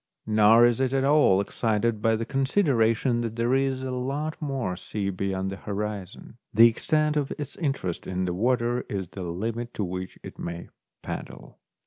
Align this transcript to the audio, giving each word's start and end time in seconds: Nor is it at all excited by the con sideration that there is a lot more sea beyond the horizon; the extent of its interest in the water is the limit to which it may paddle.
Nor 0.25 0.65
is 0.65 0.79
it 0.79 0.93
at 0.93 1.03
all 1.03 1.39
excited 1.39 2.01
by 2.01 2.15
the 2.15 2.25
con 2.25 2.43
sideration 2.45 3.21
that 3.21 3.35
there 3.35 3.53
is 3.53 3.83
a 3.83 3.91
lot 3.91 4.35
more 4.41 4.75
sea 4.75 5.11
beyond 5.11 5.51
the 5.51 5.57
horizon; 5.57 6.39
the 6.51 6.67
extent 6.67 7.15
of 7.15 7.31
its 7.37 7.55
interest 7.57 8.07
in 8.07 8.25
the 8.25 8.33
water 8.33 8.83
is 8.89 9.09
the 9.09 9.21
limit 9.21 9.75
to 9.75 9.83
which 9.83 10.17
it 10.23 10.39
may 10.39 10.69
paddle. 11.03 11.59